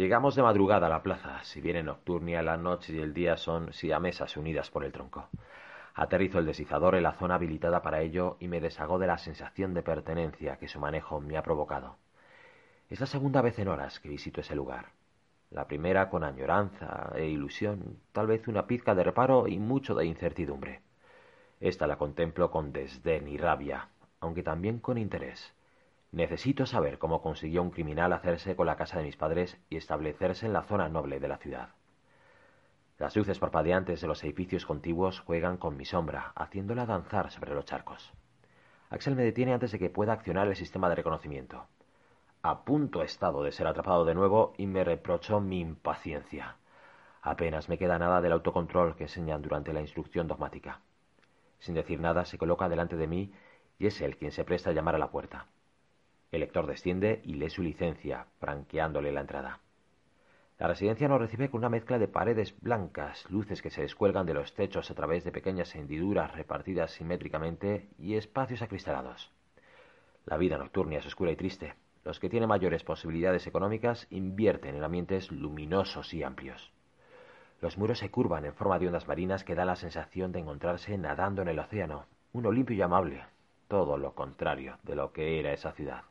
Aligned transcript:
Llegamos 0.00 0.34
de 0.34 0.42
madrugada 0.42 0.86
a 0.86 0.88
la 0.88 1.02
plaza, 1.02 1.44
si 1.44 1.60
bien 1.60 1.76
en 1.76 1.84
nocturnia 1.84 2.40
la 2.40 2.56
noche 2.56 2.94
y 2.94 3.00
el 3.00 3.12
día 3.12 3.36
son 3.36 3.70
siamesas 3.74 4.34
unidas 4.38 4.70
por 4.70 4.82
el 4.82 4.92
tronco. 4.92 5.28
Aterrizo 5.94 6.38
el 6.38 6.46
deslizador 6.46 6.94
en 6.94 7.02
la 7.02 7.12
zona 7.12 7.34
habilitada 7.34 7.82
para 7.82 8.00
ello 8.00 8.38
y 8.40 8.48
me 8.48 8.62
deshago 8.62 8.98
de 8.98 9.06
la 9.06 9.18
sensación 9.18 9.74
de 9.74 9.82
pertenencia 9.82 10.56
que 10.56 10.68
su 10.68 10.80
manejo 10.80 11.20
me 11.20 11.36
ha 11.36 11.42
provocado. 11.42 11.98
Es 12.88 12.98
la 13.00 13.06
segunda 13.06 13.42
vez 13.42 13.58
en 13.58 13.68
horas 13.68 14.00
que 14.00 14.08
visito 14.08 14.40
ese 14.40 14.54
lugar. 14.54 14.86
La 15.50 15.66
primera 15.66 16.08
con 16.08 16.24
añoranza 16.24 17.12
e 17.14 17.26
ilusión, 17.26 17.98
tal 18.12 18.26
vez 18.26 18.48
una 18.48 18.66
pizca 18.66 18.94
de 18.94 19.04
reparo 19.04 19.48
y 19.48 19.58
mucho 19.58 19.94
de 19.94 20.06
incertidumbre. 20.06 20.80
Esta 21.60 21.86
la 21.86 21.98
contemplo 21.98 22.50
con 22.50 22.72
desdén 22.72 23.28
y 23.28 23.36
rabia, 23.36 23.90
aunque 24.20 24.42
también 24.42 24.78
con 24.78 24.96
interés. 24.96 25.52
Necesito 26.12 26.66
saber 26.66 26.98
cómo 26.98 27.22
consiguió 27.22 27.62
un 27.62 27.70
criminal 27.70 28.12
hacerse 28.12 28.56
con 28.56 28.66
la 28.66 28.76
casa 28.76 28.98
de 28.98 29.04
mis 29.04 29.16
padres 29.16 29.58
y 29.68 29.76
establecerse 29.76 30.46
en 30.46 30.52
la 30.52 30.62
zona 30.62 30.88
noble 30.88 31.20
de 31.20 31.28
la 31.28 31.38
ciudad. 31.38 31.70
Las 32.98 33.16
luces 33.16 33.38
parpadeantes 33.38 34.00
de 34.00 34.08
los 34.08 34.22
edificios 34.24 34.66
contiguos 34.66 35.20
juegan 35.20 35.56
con 35.56 35.76
mi 35.76 35.84
sombra, 35.84 36.32
haciéndola 36.34 36.84
danzar 36.84 37.30
sobre 37.30 37.54
los 37.54 37.64
charcos. 37.64 38.12
Axel 38.90 39.14
me 39.14 39.22
detiene 39.22 39.54
antes 39.54 39.70
de 39.70 39.78
que 39.78 39.88
pueda 39.88 40.12
accionar 40.12 40.48
el 40.48 40.56
sistema 40.56 40.88
de 40.88 40.96
reconocimiento. 40.96 41.66
A 42.42 42.64
punto 42.64 43.02
he 43.02 43.04
estado 43.04 43.42
de 43.44 43.52
ser 43.52 43.68
atrapado 43.68 44.04
de 44.04 44.14
nuevo 44.14 44.52
y 44.58 44.66
me 44.66 44.82
reprocho 44.82 45.40
mi 45.40 45.60
impaciencia. 45.60 46.56
Apenas 47.22 47.68
me 47.68 47.78
queda 47.78 47.98
nada 47.98 48.20
del 48.20 48.32
autocontrol 48.32 48.96
que 48.96 49.04
enseñan 49.04 49.42
durante 49.42 49.72
la 49.72 49.80
instrucción 49.80 50.26
dogmática. 50.26 50.80
Sin 51.60 51.74
decir 51.74 52.00
nada, 52.00 52.24
se 52.24 52.38
coloca 52.38 52.68
delante 52.68 52.96
de 52.96 53.06
mí 53.06 53.32
y 53.78 53.86
es 53.86 54.00
él 54.00 54.16
quien 54.16 54.32
se 54.32 54.44
presta 54.44 54.70
a 54.70 54.72
llamar 54.72 54.96
a 54.96 54.98
la 54.98 55.10
puerta. 55.10 55.46
El 56.32 56.40
lector 56.40 56.66
desciende 56.66 57.20
y 57.24 57.34
lee 57.34 57.50
su 57.50 57.62
licencia, 57.62 58.26
franqueándole 58.38 59.12
la 59.12 59.20
entrada. 59.20 59.60
La 60.60 60.68
residencia 60.68 61.08
nos 61.08 61.20
recibe 61.20 61.48
con 61.48 61.58
una 61.58 61.70
mezcla 61.70 61.98
de 61.98 62.06
paredes 62.06 62.54
blancas, 62.60 63.24
luces 63.30 63.62
que 63.62 63.70
se 63.70 63.80
descuelgan 63.80 64.26
de 64.26 64.34
los 64.34 64.54
techos 64.54 64.90
a 64.90 64.94
través 64.94 65.24
de 65.24 65.32
pequeñas 65.32 65.74
hendiduras 65.74 66.32
repartidas 66.34 66.92
simétricamente 66.92 67.88
y 67.98 68.16
espacios 68.16 68.60
acristalados. 68.60 69.32
La 70.26 70.36
vida 70.36 70.58
nocturna 70.58 70.98
es 70.98 71.06
oscura 71.06 71.32
y 71.32 71.36
triste. 71.36 71.74
Los 72.04 72.20
que 72.20 72.28
tienen 72.28 72.48
mayores 72.48 72.84
posibilidades 72.84 73.46
económicas 73.46 74.06
invierten 74.10 74.76
en 74.76 74.84
ambientes 74.84 75.32
luminosos 75.32 76.12
y 76.12 76.22
amplios. 76.22 76.70
Los 77.62 77.78
muros 77.78 77.98
se 77.98 78.10
curvan 78.10 78.44
en 78.44 78.54
forma 78.54 78.78
de 78.78 78.86
ondas 78.86 79.08
marinas 79.08 79.44
que 79.44 79.54
da 79.54 79.64
la 79.64 79.76
sensación 79.76 80.30
de 80.30 80.40
encontrarse 80.40 80.96
nadando 80.98 81.42
en 81.42 81.48
el 81.48 81.58
océano, 81.58 82.04
uno 82.32 82.52
limpio 82.52 82.76
y 82.76 82.82
amable, 82.82 83.24
todo 83.66 83.96
lo 83.96 84.14
contrario 84.14 84.78
de 84.82 84.94
lo 84.94 85.12
que 85.12 85.40
era 85.40 85.52
esa 85.52 85.72
ciudad. 85.72 86.09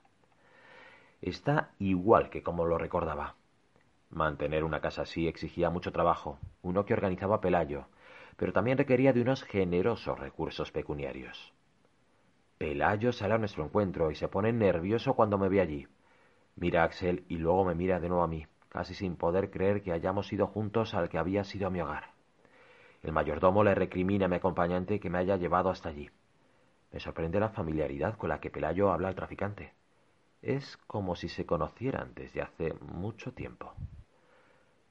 Está 1.22 1.72
igual 1.80 2.30
que 2.30 2.44
como 2.44 2.66
lo 2.66 2.78
recordaba. 2.78 3.36
Mantener 4.10 4.64
una 4.64 4.82
casa 4.82 5.04
así 5.04 5.28
exigía 5.28 5.70
mucho 5.70 5.92
trabajo, 5.92 6.40
uno 6.62 6.86
que 6.86 6.94
organizaba 6.94 7.42
Pelayo, 7.42 7.86
pero 8.38 8.54
también 8.54 8.78
requería 8.78 9.14
de 9.14 9.22
unos 9.22 9.44
generosos 9.44 10.18
recursos 10.18 10.72
pecuniarios. 10.72 11.54
Pelayo 12.58 13.12
sale 13.12 13.36
a 13.36 13.38
nuestro 13.38 13.66
encuentro 13.66 14.12
y 14.12 14.16
se 14.16 14.28
pone 14.28 14.52
nervioso 14.52 15.14
cuando 15.14 15.38
me 15.38 15.50
ve 15.50 15.62
allí. 15.62 15.88
Mira 16.56 16.82
a 16.82 16.86
Axel 16.86 17.24
y 17.28 17.38
luego 17.38 17.64
me 17.66 17.76
mira 17.76 18.00
de 18.00 18.10
nuevo 18.10 18.24
a 18.24 18.28
mí, 18.28 18.48
casi 18.70 18.94
sin 18.94 19.16
poder 19.16 19.52
creer 19.52 19.82
que 19.82 19.92
hayamos 19.92 20.32
ido 20.34 20.48
juntos 20.48 20.94
al 20.94 21.10
que 21.10 21.18
había 21.18 21.44
sido 21.44 21.70
mi 21.70 21.82
hogar. 21.82 22.12
El 23.04 23.12
mayordomo 23.14 23.64
le 23.64 23.76
recrimina 23.76 24.26
a 24.26 24.28
mi 24.28 24.36
acompañante 24.36 25.00
que 25.00 25.10
me 25.10 25.20
haya 25.20 25.38
llevado 25.38 25.70
hasta 25.70 25.90
allí. 25.90 26.10
Me 26.92 27.00
sorprende 27.00 27.40
la 27.40 27.50
familiaridad 27.50 28.18
con 28.18 28.30
la 28.30 28.40
que 28.40 28.50
Pelayo 28.50 28.92
habla 28.92 29.10
al 29.10 29.16
traficante. 29.16 29.74
Es 30.42 30.78
como 30.88 31.16
si 31.16 31.28
se 31.28 31.46
conocieran 31.46 32.14
desde 32.16 32.42
hace 32.42 32.74
mucho 32.82 33.34
tiempo. 33.34 33.74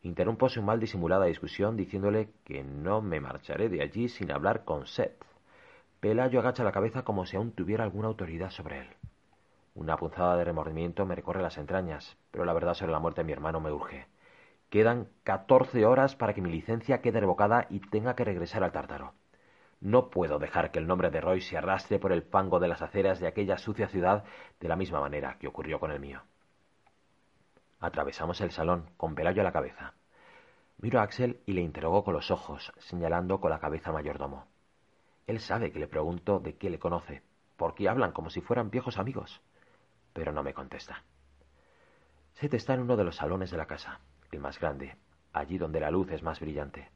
Interrumpo 0.03 0.49
su 0.49 0.63
mal 0.63 0.79
disimulada 0.79 1.25
discusión 1.25 1.77
diciéndole 1.77 2.31
que 2.45 2.63
no 2.63 3.01
me 3.01 3.21
marcharé 3.21 3.69
de 3.69 3.83
allí 3.83 4.09
sin 4.09 4.31
hablar 4.31 4.65
con 4.65 4.87
Seth. 4.87 5.25
Pelayo 6.01 6.41
agacha 6.41 6.65
la 6.65 6.73
cabeza 6.73 7.03
como 7.03 7.27
si 7.27 7.37
aún 7.37 7.53
tuviera 7.53 7.83
alguna 7.83 8.09
autoridad 8.09 8.51
sobre 8.51 8.81
él. 8.81 8.89
Una 9.75 9.97
punzada 9.97 10.37
de 10.37 10.45
remordimiento 10.45 11.07
me 11.07 11.15
recorre 11.15 11.43
las 11.43 11.57
entrañas, 11.57 12.17
pero 12.31 12.45
la 12.45 12.53
verdad 12.53 12.75
sobre 12.75 12.93
la 12.93 12.99
muerte 12.99 13.23
de 13.23 13.27
mi 13.27 13.33
hermano 13.33 13.61
me 13.61 13.73
urge. 13.73 14.07
Quedan 14.71 15.09
catorce 15.25 15.87
horas 15.87 16.15
para 16.15 16.35
que 16.35 16.43
mi 16.43 16.51
licencia 16.51 17.01
quede 17.01 17.21
revocada 17.21 17.67
y 17.71 17.81
tenga 17.81 18.15
que 18.15 18.25
regresar 18.25 18.63
al 18.63 18.73
tártaro. 18.73 19.15
No 19.81 20.11
puedo 20.11 20.39
dejar 20.39 20.71
que 20.71 20.79
el 20.79 20.87
nombre 20.87 21.11
de 21.11 21.21
Roy 21.21 21.41
se 21.41 21.57
arrastre 21.57 21.99
por 21.99 22.13
el 22.13 22.23
fango 22.23 22.59
de 22.59 22.69
las 22.69 22.83
aceras 22.83 23.21
de 23.21 23.29
aquella 23.29 23.59
sucia 23.59 23.89
ciudad 23.89 24.25
de 24.59 24.69
la 24.69 24.77
misma 24.77 25.01
manera 25.01 25.39
que 25.39 25.47
ocurrió 25.47 25.79
con 25.79 25.93
el 25.93 26.01
mío. 26.01 26.23
Atravesamos 27.81 28.41
el 28.41 28.51
salón, 28.51 28.91
con 28.97 29.15
Pelayo 29.15 29.43
a 29.43 29.45
la 29.45 29.53
cabeza. 29.53 29.95
Miro 30.79 30.99
a 30.99 31.03
Axel 31.03 31.41
y 31.47 31.53
le 31.53 31.61
interrogo 31.61 32.03
con 32.03 32.15
los 32.15 32.31
ojos, 32.31 32.73
señalando 32.79 33.41
con 33.41 33.51
la 33.51 33.61
cabeza 33.61 33.91
al 33.91 33.95
mayordomo. 33.95 34.47
Él 35.29 35.41
sabe 35.41 35.71
que 35.71 35.79
le 35.79 35.87
pregunto 35.87 36.41
de 36.41 36.57
qué 36.57 36.71
le 36.71 36.79
conoce, 36.79 37.23
porque 37.57 37.89
hablan 37.89 38.13
como 38.13 38.31
si 38.31 38.41
fueran 38.41 38.71
viejos 38.71 38.99
amigos, 38.99 39.41
pero 40.13 40.33
no 40.33 40.43
me 40.43 40.55
contesta. 40.55 41.05
Seth 42.35 42.55
está 42.55 42.75
en 42.75 42.81
uno 42.81 42.97
de 42.97 43.05
los 43.05 43.17
salones 43.17 43.51
de 43.51 43.57
la 43.57 43.67
casa, 43.67 44.01
el 44.33 44.41
más 44.41 44.59
grande, 44.59 44.97
allí 45.33 45.59
donde 45.59 45.81
la 45.81 45.91
luz 45.91 46.11
es 46.11 46.23
más 46.23 46.41
brillante. 46.41 46.91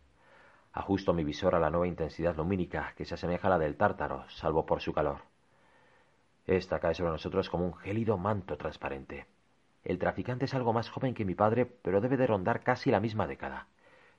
Ajusto 0.73 1.13
mi 1.13 1.23
visor 1.23 1.55
a 1.55 1.61
la 1.61 1.71
nueva 1.71 1.87
intensidad 1.87 2.37
lumínica 2.37 2.95
que 2.97 3.05
se 3.05 3.15
asemeja 3.15 3.49
a 3.49 3.51
la 3.51 3.59
del 3.59 3.77
tártaro, 3.77 4.25
salvo 4.31 4.65
por 4.65 4.81
su 4.81 4.93
calor. 4.93 5.19
Esta 6.47 6.81
cae 6.81 6.95
sobre 6.95 7.13
nosotros 7.13 7.51
como 7.51 7.67
un 7.67 7.75
gélido 7.75 8.17
manto 8.17 8.57
transparente. 8.57 9.27
El 9.85 9.99
traficante 9.99 10.47
es 10.47 10.55
algo 10.55 10.73
más 10.73 10.89
joven 10.89 11.15
que 11.15 11.25
mi 11.25 11.35
padre, 11.35 11.67
pero 11.67 12.01
debe 12.01 12.17
de 12.17 12.27
rondar 12.27 12.63
casi 12.63 12.91
la 12.91 13.01
misma 13.01 13.27
década. 13.27 13.67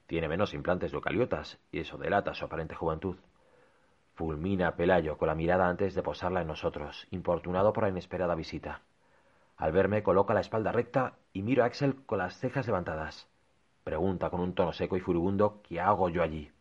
Tiene 0.06 0.28
menos 0.28 0.54
implantes 0.54 0.92
de 0.92 0.98
eucaliotas, 0.98 1.60
y 1.72 1.80
eso 1.80 1.98
delata 1.98 2.36
su 2.36 2.46
aparente 2.46 2.76
juventud. 2.76 3.18
Fulmina 4.16 4.76
Pelayo 4.76 5.18
con 5.18 5.30
la 5.30 5.36
mirada 5.36 5.68
antes 5.68 5.96
de 5.96 6.04
posarla 6.04 6.42
en 6.42 6.48
nosotros, 6.48 7.08
importunado 7.10 7.74
por 7.74 7.84
la 7.84 7.90
inesperada 7.90 8.36
visita. 8.36 8.82
Al 9.58 9.72
verme 9.72 10.04
coloca 10.04 10.34
la 10.34 10.42
espalda 10.42 10.72
recta 10.72 11.14
y 11.32 11.42
miro 11.42 11.64
a 11.64 11.68
Axel 11.68 12.06
con 12.06 12.20
las 12.20 12.38
cejas 12.38 12.68
levantadas. 12.68 13.28
Pregunta 13.84 14.30
con 14.30 14.40
un 14.40 14.54
tono 14.56 14.72
seco 14.72 14.96
y 14.96 15.02
furibundo 15.02 15.62
qué 15.64 15.82
hago 15.82 16.10
yo 16.10 16.24
allí. 16.24 16.52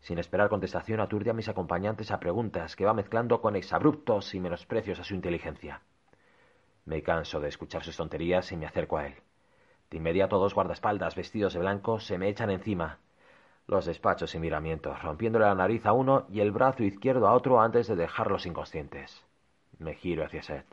Sin 0.00 0.18
esperar 0.18 0.48
contestación, 0.48 1.00
aturde 1.00 1.30
a 1.30 1.34
mis 1.34 1.48
acompañantes 1.48 2.10
a 2.10 2.20
preguntas 2.20 2.76
que 2.76 2.84
va 2.84 2.94
mezclando 2.94 3.40
con 3.40 3.56
exabruptos 3.56 4.34
y 4.34 4.40
menosprecios 4.40 5.00
a 5.00 5.04
su 5.04 5.14
inteligencia. 5.14 5.82
Me 6.84 7.02
canso 7.02 7.40
de 7.40 7.48
escuchar 7.48 7.82
sus 7.82 7.96
tonterías 7.96 8.52
y 8.52 8.56
me 8.56 8.66
acerco 8.66 8.96
a 8.96 9.06
él. 9.06 9.14
De 9.90 9.96
inmediato 9.96 10.38
dos 10.38 10.54
guardaespaldas 10.54 11.16
vestidos 11.16 11.54
de 11.54 11.60
blanco 11.60 11.98
se 11.98 12.18
me 12.18 12.28
echan 12.28 12.50
encima. 12.50 12.98
Los 13.66 13.86
despachos 13.86 14.30
sin 14.30 14.40
miramientos, 14.40 15.02
rompiéndole 15.02 15.46
la 15.46 15.54
nariz 15.54 15.84
a 15.86 15.92
uno 15.92 16.26
y 16.30 16.40
el 16.40 16.52
brazo 16.52 16.84
izquierdo 16.84 17.26
a 17.26 17.34
otro 17.34 17.60
antes 17.60 17.88
de 17.88 17.96
dejarlos 17.96 18.46
inconscientes. 18.46 19.24
Me 19.78 19.94
giro 19.94 20.24
hacia 20.24 20.42
Seth. 20.42 20.72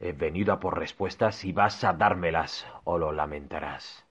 He 0.00 0.12
venido 0.12 0.58
por 0.58 0.78
respuestas 0.78 1.44
y 1.44 1.52
vas 1.52 1.84
a 1.84 1.92
dármelas, 1.92 2.66
o 2.84 2.96
lo 2.96 3.12
lamentarás. 3.12 4.05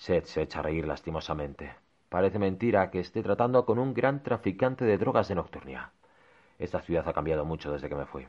Seth 0.00 0.24
se 0.24 0.40
echa 0.40 0.60
a 0.60 0.62
reír 0.62 0.86
lastimosamente. 0.88 1.74
Parece 2.08 2.38
mentira 2.38 2.90
que 2.90 3.00
esté 3.00 3.22
tratando 3.22 3.66
con 3.66 3.78
un 3.78 3.92
gran 3.92 4.22
traficante 4.22 4.86
de 4.86 4.96
drogas 4.96 5.28
de 5.28 5.34
Nocturnia. 5.34 5.92
Esta 6.58 6.80
ciudad 6.80 7.06
ha 7.06 7.12
cambiado 7.12 7.44
mucho 7.44 7.70
desde 7.70 7.90
que 7.90 7.94
me 7.94 8.06
fui. 8.06 8.26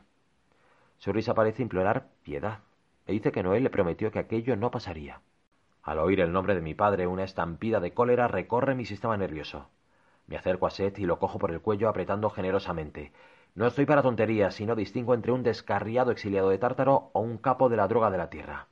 Su 0.98 1.14
risa 1.14 1.32
parece 1.32 1.62
implorar 1.62 2.08
piedad, 2.24 2.58
e 3.06 3.12
dice 3.12 3.32
que 3.32 3.42
Noel 3.42 3.62
le 3.62 3.70
prometió 3.70 4.12
que 4.12 4.18
aquello 4.18 4.54
no 4.54 4.70
pasaría. 4.70 5.22
Al 5.82 5.98
oír 5.98 6.20
el 6.20 6.30
nombre 6.30 6.54
de 6.54 6.60
mi 6.60 6.74
padre, 6.74 7.06
una 7.06 7.24
estampida 7.24 7.80
de 7.80 7.94
cólera 7.94 8.28
recorre 8.28 8.74
mi 8.74 8.84
sistema 8.84 9.16
nervioso. 9.16 9.70
Me 10.26 10.36
acerco 10.36 10.66
a 10.66 10.70
Seth 10.70 10.98
y 10.98 11.06
lo 11.06 11.18
cojo 11.18 11.38
por 11.38 11.52
el 11.52 11.62
cuello 11.62 11.88
apretando 11.88 12.28
generosamente. 12.28 13.12
No 13.54 13.66
estoy 13.66 13.86
para 13.86 14.02
tonterías, 14.02 14.54
sino 14.56 14.76
distingo 14.76 15.14
entre 15.14 15.32
un 15.32 15.42
descarriado 15.42 16.10
exiliado 16.10 16.50
de 16.50 16.58
Tártaro 16.58 17.08
o 17.14 17.20
un 17.20 17.38
capo 17.38 17.70
de 17.70 17.78
la 17.78 17.88
droga 17.88 18.10
de 18.10 18.18
la 18.18 18.28
tierra. 18.28 18.68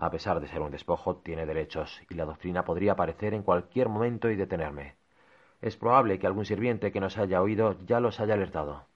A 0.00 0.10
pesar 0.10 0.38
de 0.38 0.46
ser 0.46 0.60
un 0.60 0.70
despojo, 0.70 1.16
tiene 1.16 1.44
derechos, 1.44 2.00
y 2.08 2.14
la 2.14 2.24
doctrina 2.24 2.64
podría 2.64 2.92
aparecer 2.92 3.34
en 3.34 3.42
cualquier 3.42 3.88
momento 3.88 4.30
y 4.30 4.36
detenerme. 4.36 4.94
Es 5.60 5.76
probable 5.76 6.20
que 6.20 6.26
algún 6.28 6.44
sirviente 6.44 6.92
que 6.92 7.00
nos 7.00 7.18
haya 7.18 7.42
oído 7.42 7.76
ya 7.84 7.98
los 7.98 8.20
haya 8.20 8.34
alertado. 8.34 8.86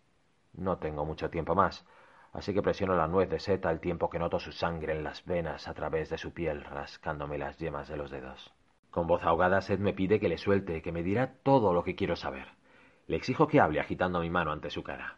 No 0.53 0.79
tengo 0.79 1.05
mucho 1.05 1.29
tiempo 1.29 1.57
más, 1.57 1.85
así 2.33 2.55
que 2.55 2.63
presiono 2.63 2.95
la 2.95 3.09
nuez 3.09 3.29
de 3.29 3.41
seta 3.41 3.69
al 3.69 3.81
tiempo 3.81 4.09
que 4.11 4.21
noto 4.21 4.39
su 4.39 4.53
sangre 4.53 4.93
en 4.93 5.03
las 5.03 5.25
venas 5.25 5.67
a 5.67 5.75
través 5.75 6.09
de 6.09 6.19
su 6.19 6.33
piel, 6.33 6.63
rascándome 6.63 7.37
las 7.37 7.59
yemas 7.59 7.89
de 7.89 7.97
los 7.97 8.13
dedos. 8.13 8.55
Con 8.93 9.09
voz 9.09 9.25
ahogada, 9.25 9.61
Seth 9.61 9.81
me 9.81 9.95
pide 9.95 10.21
que 10.21 10.29
le 10.29 10.39
suelte, 10.39 10.83
que 10.83 10.93
me 10.93 11.03
dirá 11.03 11.35
todo 11.43 11.73
lo 11.73 11.83
que 11.83 11.97
quiero 11.97 12.15
saber. 12.15 12.47
Le 13.09 13.17
exijo 13.17 13.49
que 13.49 13.59
hable 13.59 13.81
agitando 13.81 14.21
mi 14.21 14.31
mano 14.31 14.53
ante 14.53 14.71
su 14.71 14.85
cara. 14.85 15.17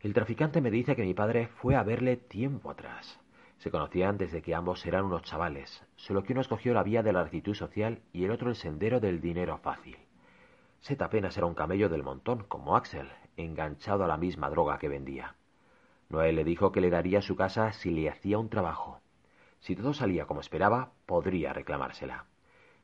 El 0.00 0.12
traficante 0.12 0.60
me 0.60 0.72
dice 0.72 0.96
que 0.96 1.04
mi 1.04 1.14
padre 1.14 1.46
fue 1.46 1.76
a 1.76 1.84
verle 1.84 2.16
tiempo 2.16 2.68
atrás. 2.68 3.21
Se 3.62 3.70
conocían 3.70 4.18
desde 4.18 4.42
que 4.42 4.56
ambos 4.56 4.84
eran 4.86 5.04
unos 5.04 5.22
chavales, 5.22 5.84
solo 5.94 6.24
que 6.24 6.32
uno 6.32 6.40
escogió 6.40 6.74
la 6.74 6.82
vía 6.82 7.04
de 7.04 7.12
la 7.12 7.22
rectitud 7.22 7.54
social 7.54 8.02
y 8.12 8.24
el 8.24 8.32
otro 8.32 8.48
el 8.48 8.56
sendero 8.56 8.98
del 8.98 9.20
dinero 9.20 9.56
fácil. 9.58 9.96
Seth 10.80 11.00
apenas 11.00 11.36
era 11.36 11.46
un 11.46 11.54
camello 11.54 11.88
del 11.88 12.02
montón, 12.02 12.42
como 12.48 12.74
Axel, 12.74 13.08
enganchado 13.36 14.02
a 14.02 14.08
la 14.08 14.16
misma 14.16 14.50
droga 14.50 14.78
que 14.78 14.88
vendía. 14.88 15.36
Noel 16.08 16.34
le 16.34 16.42
dijo 16.42 16.72
que 16.72 16.80
le 16.80 16.90
daría 16.90 17.22
su 17.22 17.36
casa 17.36 17.72
si 17.72 17.92
le 17.92 18.10
hacía 18.10 18.36
un 18.36 18.48
trabajo. 18.48 19.00
Si 19.60 19.76
todo 19.76 19.94
salía 19.94 20.26
como 20.26 20.40
esperaba, 20.40 20.90
podría 21.06 21.52
reclamársela. 21.52 22.24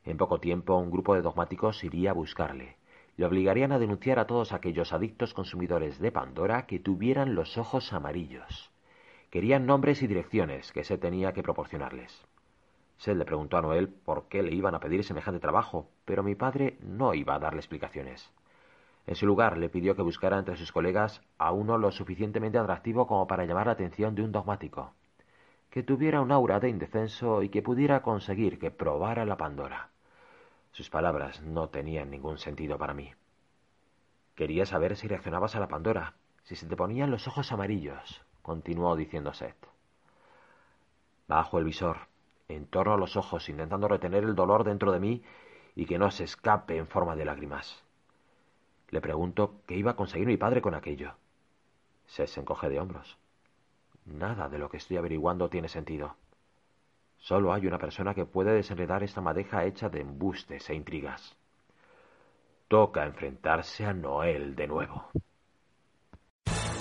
En 0.05 0.15
poco 0.15 0.39
tiempo 0.39 0.77
un 0.77 0.91
grupo 0.91 1.13
de 1.13 1.21
dogmáticos 1.21 1.83
iría 1.83 2.11
a 2.11 2.13
buscarle. 2.13 2.77
Le 3.17 3.25
obligarían 3.25 3.73
a 3.73 3.79
denunciar 3.79 4.17
a 4.17 4.27
todos 4.27 4.53
aquellos 4.53 4.93
adictos 4.93 5.33
consumidores 5.33 5.99
de 5.99 6.13
Pandora 6.13 6.67
que 6.67 6.79
tuvieran 6.79 7.35
los 7.35 7.57
ojos 7.57 7.91
amarillos. 7.91 8.71
Querían 9.29 9.67
nombres 9.67 10.01
y 10.01 10.07
direcciones 10.07 10.71
que 10.71 10.83
se 10.83 10.97
tenía 10.97 11.33
que 11.33 11.43
proporcionarles. 11.43 12.25
Se 12.97 13.13
le 13.13 13.25
preguntó 13.25 13.57
a 13.57 13.61
Noel 13.61 13.87
por 13.87 14.27
qué 14.27 14.41
le 14.41 14.53
iban 14.53 14.73
a 14.73 14.79
pedir 14.79 15.03
semejante 15.03 15.39
trabajo, 15.39 15.87
pero 16.03 16.23
mi 16.23 16.33
padre 16.33 16.77
no 16.81 17.13
iba 17.13 17.35
a 17.35 17.39
darle 17.39 17.59
explicaciones. 17.59 18.31
En 19.05 19.15
su 19.15 19.27
lugar, 19.27 19.57
le 19.57 19.69
pidió 19.69 19.95
que 19.95 20.01
buscara 20.01 20.39
entre 20.39 20.57
sus 20.57 20.71
colegas 20.71 21.21
a 21.37 21.51
uno 21.51 21.77
lo 21.77 21.91
suficientemente 21.91 22.57
atractivo 22.57 23.05
como 23.05 23.27
para 23.27 23.45
llamar 23.45 23.67
la 23.67 23.73
atención 23.73 24.15
de 24.15 24.23
un 24.23 24.31
dogmático, 24.31 24.93
que 25.69 25.83
tuviera 25.83 26.21
un 26.21 26.31
aura 26.31 26.59
de 26.59 26.69
indefenso 26.69 27.43
y 27.43 27.49
que 27.49 27.61
pudiera 27.61 28.01
conseguir 28.01 28.57
que 28.57 28.71
probara 28.71 29.25
la 29.25 29.37
Pandora. 29.37 29.89
Sus 30.71 30.89
palabras 30.89 31.41
no 31.41 31.69
tenían 31.69 32.09
ningún 32.09 32.39
sentido 32.39 32.77
para 32.79 32.95
mí. 32.95 33.13
Quería 34.33 34.65
saber 34.65 34.95
si 34.95 35.07
reaccionabas 35.07 35.55
a 35.55 35.59
la 35.59 35.67
Pandora, 35.67 36.15
si 36.43 36.55
se 36.55 36.67
te 36.67 36.75
ponían 36.75 37.11
los 37.11 37.27
ojos 37.27 37.51
amarillos, 37.51 38.23
continuó 38.49 38.95
diciendo 38.95 39.31
Seth. 39.31 39.67
Bajo 41.27 41.59
el 41.59 41.65
visor, 41.65 41.97
en 42.47 42.65
torno 42.65 42.95
a 42.95 42.97
los 42.97 43.15
ojos, 43.15 43.47
intentando 43.47 43.87
retener 43.87 44.23
el 44.23 44.33
dolor 44.33 44.63
dentro 44.63 44.91
de 44.91 44.99
mí 44.99 45.21
y 45.75 45.85
que 45.85 45.99
no 45.99 46.09
se 46.09 46.23
escape 46.23 46.75
en 46.75 46.87
forma 46.87 47.15
de 47.15 47.25
lágrimas. 47.25 47.83
Le 48.89 49.01
pregunto 49.01 49.61
qué 49.67 49.75
iba 49.75 49.91
a 49.91 49.95
conseguir 49.95 50.25
mi 50.25 50.35
padre 50.35 50.63
con 50.63 50.73
aquello. 50.73 51.13
Se 52.07 52.23
encoge 52.39 52.69
de 52.69 52.79
hombros. 52.79 53.19
Nada 54.05 54.49
de 54.49 54.57
lo 54.57 54.67
que 54.67 54.77
estoy 54.77 54.97
averiguando 54.97 55.47
tiene 55.47 55.69
sentido. 55.69 56.15
Solo 57.19 57.53
hay 57.53 57.67
una 57.67 57.77
persona 57.77 58.15
que 58.15 58.25
puede 58.25 58.51
desenredar 58.51 59.03
esta 59.03 59.21
madeja 59.21 59.63
hecha 59.65 59.89
de 59.89 60.01
embustes 60.01 60.67
e 60.71 60.73
intrigas. 60.73 61.37
Toca 62.67 63.05
enfrentarse 63.05 63.85
a 63.85 63.93
Noel 63.93 64.55
de 64.55 64.65
nuevo. 64.65 65.11